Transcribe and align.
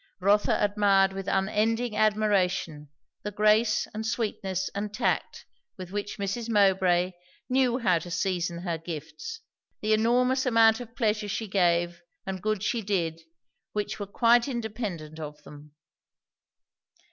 Rotha 0.19 0.57
admired 0.59 1.13
with 1.13 1.27
unending 1.27 1.95
admiration, 1.95 2.89
the 3.21 3.29
grace 3.29 3.87
and 3.93 4.03
sweetness 4.03 4.67
and 4.73 4.91
tact 4.91 5.45
with 5.77 5.91
which 5.91 6.17
Mrs. 6.17 6.49
Mowbray 6.49 7.11
knew 7.49 7.77
how 7.77 7.99
to 7.99 8.09
season 8.09 8.63
her 8.63 8.79
gifts; 8.79 9.41
the 9.79 9.93
enormous 9.93 10.47
amount 10.47 10.79
of 10.79 10.95
pleasure 10.95 11.27
she 11.29 11.47
gave 11.47 12.01
and 12.25 12.41
good 12.41 12.63
she 12.63 12.81
did 12.81 13.21
which 13.73 13.99
were 13.99 14.07
quite 14.07 14.47
independent 14.47 15.19
of 15.19 15.43
them. 15.43 15.73